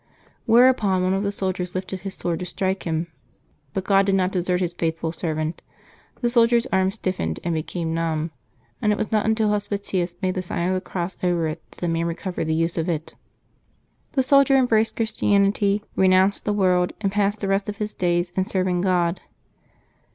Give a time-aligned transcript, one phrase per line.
[0.47, 3.05] Whereupon one of the soldiers lifted his sword to strike him;
[3.75, 5.61] but God did not desert His faithful servant:
[6.21, 8.31] the soldier's arm stiffened and became numb,
[8.81, 11.81] and it was not until Hospitius made the sign of the cross over it that
[11.81, 13.13] the man recovered the use of it.
[14.13, 18.45] The soldier embraced Christianity, renounced the world, and passed the rest of his days in
[18.45, 19.21] serving God.